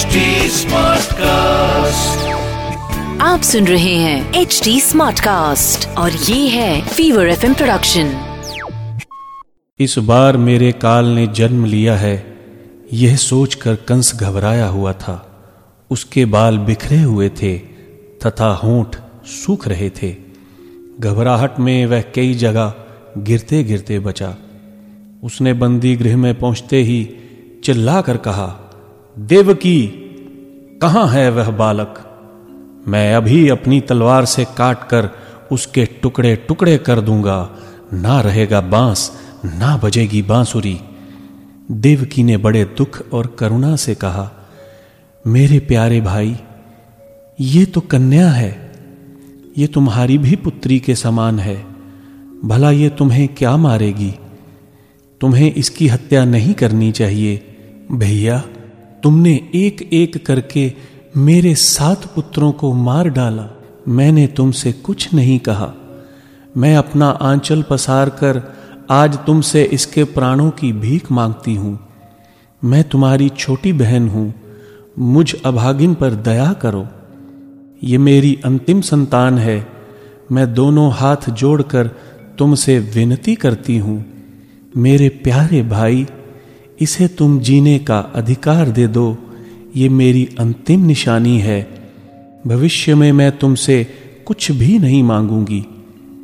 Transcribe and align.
HD 0.00 0.06
Smartcast. 0.06 1.18
आप 3.20 3.40
सुन 3.44 3.66
रहे 3.66 3.94
हैं 3.94 4.34
एच 4.34 4.60
डी 4.64 4.80
स्मार्ट 4.80 5.20
कास्ट 5.20 5.88
और 5.88 6.12
ये 6.12 6.48
है 6.48 6.88
फीवर 6.88 7.28
एफ़ 7.28 7.40
प्रोडक्शन 7.40 8.36
इस 9.78 9.98
बार 9.98 10.36
मेरे 10.36 10.72
काल 10.72 11.04
ने 11.04 11.26
जन्म 11.26 11.64
लिया 11.64 11.96
है। 11.96 12.38
यह 12.92 13.16
सोचकर 13.16 13.74
कंस 13.74 14.14
घबराया 14.14 14.66
हुआ 14.66 14.92
था। 14.92 15.42
उसके 15.90 16.24
बाल 16.24 16.58
बिखरे 16.58 17.02
हुए 17.02 17.28
थे 17.28 17.58
तथा 18.26 18.52
होंठ 18.64 18.96
सूख 19.26 19.68
रहे 19.68 19.90
थे। 19.90 20.16
घबराहट 21.00 21.58
में 21.58 21.86
वह 21.86 22.00
कई 22.00 22.34
जगह 22.34 22.74
गिरते 23.18 23.64
गिरते 23.64 23.98
बचा। 23.98 24.36
उसने 25.22 25.52
बंदी 25.52 25.96
गृह 25.96 26.16
में 26.16 26.38
पहुँचते 26.38 26.82
ही 26.82 27.10
चिल्ला 27.64 28.00
कर 28.00 28.16
कहा 28.16 28.66
देवकी, 29.18 29.86
कहाँ 30.82 31.08
है 31.08 31.30
वह 31.30 31.50
बालक? 31.50 31.94
मैं 32.88 33.14
अभी 33.14 33.48
अपनी 33.48 33.80
तलवार 33.80 34.24
से 34.24 34.44
काटकर 34.44 35.10
उसके 35.52 35.84
टुकड़े 35.84 36.36
टुकड़े 36.36 36.78
कर 36.78 37.00
दूँगा। 37.00 37.50
ना 37.92 38.20
रहेगा 38.20 38.60
बाँस, 38.60 39.12
ना 39.44 39.76
बजेगी 39.76 40.22
बांसुरी। 40.22 40.80
देवकी 41.70 42.22
ने 42.22 42.36
बड़े 42.36 42.64
दुख 42.64 43.12
और 43.12 43.36
करुणा 43.38 43.76
से 43.76 43.94
कहा, 43.94 44.30
मेरे 45.26 45.58
प्यारे 45.58 46.00
भाई, 46.00 46.36
ये 47.40 47.64
तो 47.64 47.80
कन्या 47.80 48.28
है। 48.28 48.72
ये 49.58 49.66
तुम्हारी 49.66 50.18
भी 50.18 50.36
पुत्री 50.36 50.80
के 50.80 50.94
समान 50.94 51.38
है। 51.38 51.66
भला 52.44 52.70
ये 52.70 52.88
तुम्हें 52.88 53.28
क्या 53.28 53.56
मारेगी? 53.56 54.14
तुम्हें 55.20 55.54
इसकी 55.54 55.88
हत्या 55.88 56.24
नहीं 56.24 56.54
करनी 56.54 56.92
चाहिए। 56.92 57.56
भैया 57.92 58.44
तुमने 59.02 59.50
एक 59.54 59.90
एक 59.92 60.26
करके 60.26 60.72
मेरे 61.16 61.54
सात 61.54 62.04
पुत्रों 62.14 62.52
को 62.52 62.72
मार 62.72 63.08
डाला। 63.08 63.48
मैंने 63.88 64.26
तुमसे 64.26 64.72
कुछ 64.72 65.14
नहीं 65.14 65.38
कहा। 65.38 65.72
मैं 66.56 66.76
अपना 66.76 67.08
आंचल 67.08 67.62
पसार 67.62 68.08
कर 68.08 68.42
आज 68.90 69.18
तुमसे 69.26 69.64
इसके 69.64 70.04
प्राणों 70.04 70.50
की 70.50 70.72
भीख 70.72 71.12
मांगती 71.12 71.54
हूँ। 71.54 71.78
मैं 72.64 72.84
तुम्हारी 72.84 73.28
छोटी 73.28 73.72
बहन 73.72 74.08
हूँ। 74.08 74.34
मुझ 74.98 75.34
अभागिन 75.44 75.94
पर 75.94 76.10
दया 76.10 76.52
करो। 76.52 76.88
ये 77.84 77.98
मेरी 77.98 78.38
अंतिम 78.44 78.80
संतान 78.80 79.38
है। 79.38 79.66
मैं 80.32 80.54
दोनों 80.54 80.92
हाथ 80.92 81.30
जोड़कर 81.30 81.86
तुमसे 82.38 82.78
विनती 82.78 83.34
करती 83.34 83.78
हूँ। 83.78 84.04
मेरे 84.76 85.08
प्यारे 85.08 85.62
भाई 85.62 86.06
इसे 86.80 87.08
तुम 87.08 87.40
जीने 87.40 87.78
का 87.78 87.98
अधिकार 87.98 88.68
दे 88.68 88.86
दो। 88.86 89.16
ये 89.76 89.88
मेरी 89.88 90.36
अंतिम 90.38 90.80
निशानी 90.80 91.38
है। 91.38 91.90
भविष्य 92.46 92.94
में 92.94 93.12
मैं 93.12 93.38
तुमसे 93.38 93.84
कुछ 94.26 94.50
भी 94.50 94.78
नहीं 94.78 95.02
मांगूँगी। 95.02 95.66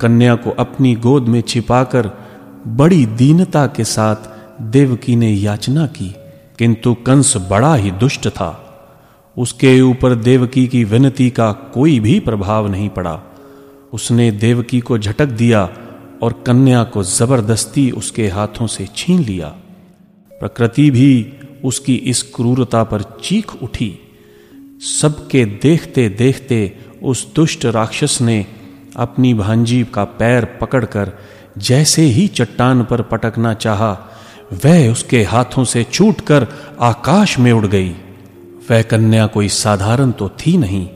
कन्या 0.00 0.34
को 0.34 0.50
अपनी 0.50 0.94
गोद 0.94 1.28
में 1.28 1.40
छिपाकर 1.40 2.10
बड़ी 2.66 3.06
दीनता 3.06 3.66
के 3.66 3.84
साथ 3.84 4.16
देवकी 4.62 5.16
ने 5.16 5.32
याचना 5.32 5.86
की, 5.86 6.14
किंतु 6.58 6.94
कंस 6.94 7.36
बड़ा 7.36 7.74
ही 7.74 7.90
दुष्ट 7.90 8.28
था। 8.28 8.58
उसके 9.38 9.80
ऊपर 9.80 10.14
देवकी 10.14 10.66
की 10.66 10.84
विनती 10.84 11.30
का 11.30 11.52
कोई 11.52 12.00
भी 12.00 12.20
प्रभाव 12.20 12.70
नहीं 12.70 12.88
पड़ा। 12.88 13.20
उसने 13.92 14.30
देवकी 14.30 14.80
को 14.80 14.98
झटक 14.98 15.26
दिया 15.26 15.68
और 16.22 16.32
कन्या 16.46 16.84
को 16.84 17.02
ज़बरदस्ती 17.02 17.90
उसके 17.90 18.28
हाथों 18.28 18.66
से 18.66 18.88
छीन 18.96 19.20
लिया। 19.20 19.54
प्रकृति 20.42 20.90
भी 20.90 21.32
उसकी 21.64 21.94
इस 21.94 22.22
क्रूरता 22.22 22.84
पर 22.84 23.02
चीख 23.02 23.54
उठी। 23.62 23.92
सबके 24.80 25.44
देखते 25.44 26.08
देखते 26.08 26.76
उस 27.02 27.34
दुष्ट 27.34 27.64
राक्षस 27.66 28.18
ने 28.20 28.46
अपनी 28.96 29.34
भांजी 29.34 29.82
का 29.94 30.04
पैर 30.04 30.44
पकड़कर 30.60 31.12
जैसे 31.58 32.02
ही 32.02 32.26
चट्टान 32.28 32.84
पर 32.84 33.02
पटकना 33.02 33.54
चाहा, 33.54 33.92
वह 34.64 34.90
उसके 34.92 35.22
हाथों 35.22 35.64
से 35.64 35.84
छूटकर 35.84 36.46
आकाश 36.80 37.38
में 37.38 37.52
उड़ 37.52 37.66
गई। 37.66 37.90
वह 38.70 38.82
कन्या 38.82 39.26
कोई 39.26 39.48
साधारण 39.48 40.10
तो 40.10 40.28
थी 40.28 40.56
नहीं, 40.56 40.88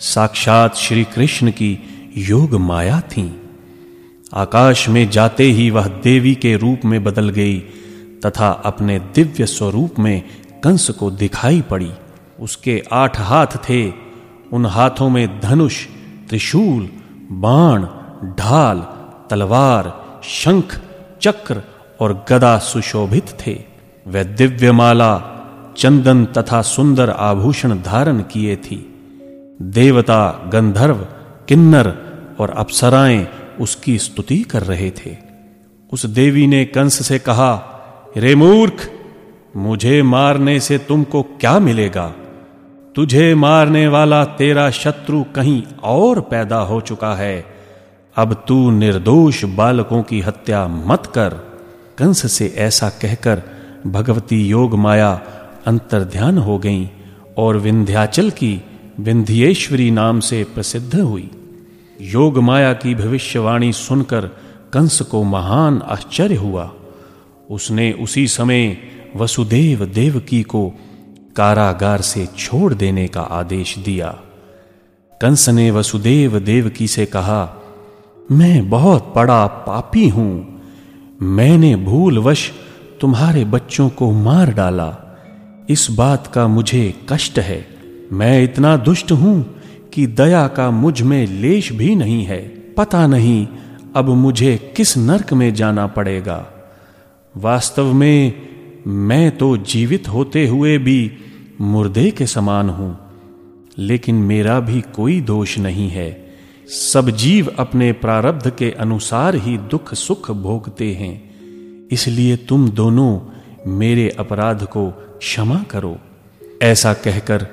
साक्षात 0.00 0.76
श्री 0.76 1.04
कृष्ण 1.04 1.50
की 1.50 1.78
योग 2.16 2.54
माया 2.54 3.00
थी। 3.00 3.30
आकाश 4.34 4.88
में 4.88 5.08
जाते 5.10 5.44
ही 5.44 5.70
वह 5.70 5.86
देवी 5.86 6.34
के 6.34 6.56
रूप 6.56 6.84
में 6.84 7.02
बदल 7.04 7.28
गई 7.28 7.62
तथा 8.24 8.48
अपने 8.48 8.98
दिव्य 8.98 9.46
स्वरूप 9.46 9.98
में 9.98 10.22
कंस 10.64 10.90
को 10.90 11.10
दिखाई 11.10 11.60
पड़ी। 11.60 11.92
उसके 12.40 12.82
आठ 12.92 13.20
हाथ 13.20 13.46
थे। 13.46 13.92
उन 14.52 14.66
हाथों 14.66 15.08
में 15.08 15.40
धनुष, 15.40 15.86
त्रिशूल, 16.28 16.88
बाण, 17.32 17.82
ढाल, 18.36 18.78
तलवार, 19.30 20.04
शंख, 20.24 20.80
चक्र 21.22 21.62
और 22.00 22.24
गदा 22.28 22.58
सुशोभित 22.58 23.26
थे। 23.46 23.62
वह 24.08 24.22
दिव्य 24.22 24.72
माला 24.72 25.32
चंदन 25.76 26.24
तथा 26.24 26.62
सुंदर 26.62 27.10
आभूषण 27.10 27.82
धारण 27.82 28.20
किए 28.20 28.56
थी। 28.56 28.92
देवता, 29.62 30.50
गंधर्व, 30.52 30.96
किन्नर 31.48 31.98
और 32.40 32.50
अप्सराएँ 32.50 33.28
उसकी 33.60 33.98
स्तुति 33.98 34.38
कर 34.38 34.62
रहे 34.62 34.90
थे। 34.90 35.16
उस 35.92 36.06
देवी 36.06 36.46
ने 36.46 36.64
कंस 36.64 37.06
से 37.08 37.18
कहा 37.18 37.72
रे 38.18 38.34
मूर्ख, 38.34 38.90
मुझे 39.56 40.02
मारने 40.02 40.60
से 40.60 40.78
तुमको 40.78 41.22
क्या 41.22 41.58
मिलेगा? 41.58 42.14
तुझे 42.94 43.34
मारने 43.34 43.88
वाला 43.88 44.24
तेरा 44.24 44.70
शत्रु 44.70 45.24
कहीं 45.34 45.62
और 45.82 46.20
पैदा 46.20 46.56
हो 46.56 46.80
चुका 46.80 47.14
है। 47.14 47.46
अब 48.16 48.44
तू 48.48 48.70
निर्दोष 48.70 49.44
बालकों 49.44 50.02
की 50.02 50.20
हत्या 50.20 50.68
मत 50.68 51.06
कर। 51.06 51.28
कंस 51.98 52.32
से 52.32 52.54
ऐसा 52.56 52.88
कहकर 52.88 53.42
भगवती 53.86 54.46
योग 54.46 54.74
माया 54.74 55.22
अंतर 55.66 56.04
ध्यान 56.04 56.38
हो 56.38 56.58
गई 56.58 56.90
और 57.36 57.56
विंध्याचल 57.56 58.30
की 58.30 58.62
विंध्येश्वरी 59.00 59.90
नाम 59.90 60.20
से 60.20 60.44
प्रसिद्ध 60.44 61.00
हुई। 61.00 61.30
योग 62.00 62.38
माया 62.38 62.72
की 62.72 62.94
भविष्यवाणी 62.94 63.72
सुनकर 63.72 64.20
कंस 64.72 65.00
को 65.00 65.22
महान 65.22 65.82
आश्चर्य 65.82 66.34
हुआ। 66.34 66.72
उसने 67.50 67.92
उसी 67.92 68.26
समय 68.26 68.76
वसुदेव 69.16 69.86
देवकी 69.86 70.42
को 70.42 70.72
कारागार 71.36 72.00
से 72.00 72.26
छोड़ 72.38 72.74
देने 72.74 73.08
का 73.08 73.20
आदेश 73.20 73.78
दिया। 73.78 74.08
कंस 75.22 75.48
ने 75.48 75.70
वसुदेव 75.70 76.38
देवकी 76.38 76.86
से 76.86 77.06
कहा, 77.06 77.62
मैं 78.30 78.70
बहुत 78.70 79.12
बड़ा 79.16 79.46
पापी 79.46 80.08
हूँ। 80.08 80.62
मैंने 81.22 81.76
भूलवश 81.76 82.52
तुम्हारे 83.00 83.44
बच्चों 83.44 83.88
को 83.88 84.10
मार 84.12 84.52
डाला। 84.52 84.96
इस 85.70 85.90
बात 85.90 86.26
का 86.26 86.48
मुझे 86.48 86.94
कष्ट 87.08 87.38
है। 87.38 87.66
मैं 88.12 88.44
इतना 88.44 88.76
दुष्ट 88.76 89.12
हूँ 89.12 89.60
कि 89.92 90.06
दया 90.06 90.48
का 90.48 90.70
मुझमें 90.70 91.26
लेश 91.26 91.72
भी 91.72 91.94
नहीं 91.94 92.24
है। 92.24 92.40
पता 92.76 93.06
नहीं 93.06 93.46
अब 93.96 94.08
मुझे 94.08 94.74
किस 94.76 94.98
नरक 94.98 95.32
में 95.32 95.54
जाना 95.54 95.86
पड़ेगा। 95.86 96.55
वास्तव 97.36 97.92
में 97.92 98.32
मैं 98.86 99.36
तो 99.38 99.56
जीवित 99.56 100.08
होते 100.08 100.46
हुए 100.46 100.76
भी 100.78 101.10
मुर्दे 101.60 102.10
के 102.10 102.26
समान 102.26 102.68
हूँ, 102.68 102.96
लेकिन 103.78 104.14
मेरा 104.14 104.58
भी 104.60 104.80
कोई 104.94 105.20
दोष 105.20 105.58
नहीं 105.58 105.88
है। 105.88 106.08
सब 106.68 107.10
जीव 107.10 107.54
अपने 107.58 107.90
प्रारब्ध 107.92 108.50
के 108.50 108.70
अनुसार 108.70 109.34
ही 109.36 109.56
दुख 109.58 109.92
सुख 109.94 110.30
भोगते 110.30 110.92
हैं। 110.94 111.88
इसलिए 111.88 112.36
तुम 112.36 112.68
दोनों 112.70 113.20
मेरे 113.72 114.08
अपराध 114.18 114.64
को 114.66 114.90
क्षमा 115.18 115.62
करो। 115.62 115.96
ऐसा 116.62 116.92
कहकर 116.94 117.46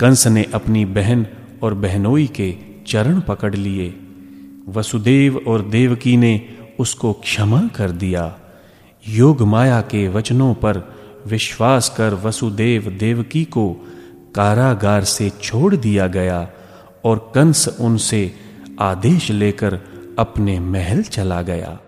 कंस 0.00 0.26
ने 0.26 0.44
अपनी 0.54 0.84
बहन 0.84 1.26
और 1.62 1.74
बहनोई 1.74 2.26
के 2.26 2.54
चरण 2.86 3.20
पकड़ 3.20 3.54
लिए। 3.54 3.94
वसुदेव 4.68 5.36
और 5.46 5.62
देवकी 5.68 6.16
ने 6.16 6.40
उसको 6.80 7.12
क्षमा 7.12 7.66
कर 7.76 7.90
दिया। 7.90 8.26
योग 9.04 9.42
माया 9.42 9.80
के 9.80 10.06
वचनों 10.08 10.52
पर 10.54 10.78
विश्वास 11.26 11.88
कर 11.96 12.14
वसुदेव 12.24 12.90
देवकी 12.90 13.44
को 13.44 13.68
कारागार 14.34 15.04
से 15.04 15.30
छोड़ 15.42 15.74
दिया 15.76 16.06
गया 16.06 16.48
और 17.04 17.32
कंस 17.34 17.66
उनसे 17.80 18.22
आदेश 18.80 19.30
लेकर 19.30 19.80
अपने 20.18 20.58
महल 20.60 21.02
चला 21.02 21.40
गया 21.42 21.78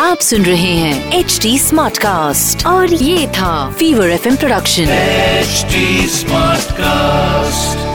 आप 0.00 0.18
सुन 0.18 0.44
रहे 0.44 0.72
हैं 0.74 1.18
एच 1.18 1.38
डी 1.42 1.58
स्मार्ट 1.58 1.98
कास्ट 1.98 2.66
और 2.66 2.92
ये 2.92 3.26
था 3.28 3.52
fever 3.70 4.10
F 4.10 4.28
production 4.36 4.88
H 4.88 5.66
smart 6.10 6.72
Smartcast. 6.72 7.87